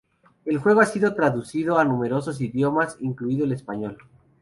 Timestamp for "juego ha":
0.57-0.87